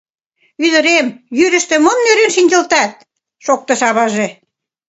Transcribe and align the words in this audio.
—Ӱдырем, 0.65 1.07
йӱрыштӧ 1.37 1.75
мом 1.85 1.99
нӧрен 2.05 2.31
шинчылтат?— 2.35 2.91
шоктыш 3.45 3.81
аваже. 3.89 4.27